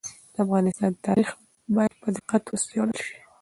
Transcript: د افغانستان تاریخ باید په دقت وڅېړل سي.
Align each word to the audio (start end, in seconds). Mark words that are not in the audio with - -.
د 0.33 0.35
افغانستان 0.45 0.91
تاریخ 1.07 1.29
باید 1.75 1.93
په 2.01 2.07
دقت 2.15 2.43
وڅېړل 2.51 2.91
سي. 3.07 3.13